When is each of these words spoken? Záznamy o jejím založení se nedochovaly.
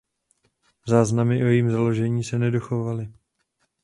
Záznamy 0.87 1.43
o 1.43 1.45
jejím 1.45 1.71
založení 1.71 2.23
se 2.23 2.39
nedochovaly. 2.39 3.13